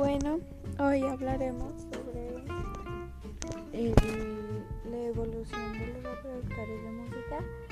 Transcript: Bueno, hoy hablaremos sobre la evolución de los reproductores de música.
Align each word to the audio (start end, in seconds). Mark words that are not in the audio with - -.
Bueno, 0.00 0.40
hoy 0.78 1.02
hablaremos 1.02 1.74
sobre 1.92 2.32
la 4.90 4.96
evolución 4.96 5.72
de 5.74 5.88
los 5.88 6.02
reproductores 6.02 6.82
de 6.82 6.90
música. 6.90 7.69